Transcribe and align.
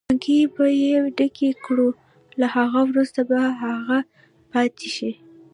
ټانکۍ 0.07 0.41
به 0.53 0.65
یې 0.83 0.95
ډکې 1.17 1.51
کړو، 1.65 1.89
له 2.39 2.47
هغه 2.55 2.79
وروسته 2.89 3.19
به 3.29 3.39
هغه 3.63 3.97
پاتې. 4.51 4.89